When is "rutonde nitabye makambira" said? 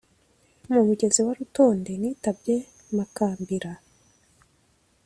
1.39-3.71